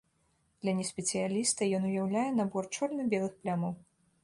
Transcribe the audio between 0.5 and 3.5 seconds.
Для неспецыяліста ён уяўляе набор чорна-белых